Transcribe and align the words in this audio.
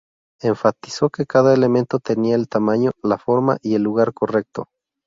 Enfatizó 0.41 1.11
que 1.11 1.27
cada 1.27 1.53
elemento 1.53 1.99
tenía 1.99 2.33
el 2.33 2.47
tamaño, 2.49 2.89
la 3.03 3.19
forma 3.19 3.59
y 3.61 3.75
el 3.75 3.83
lugar 3.83 4.15
correcto. 4.15 4.65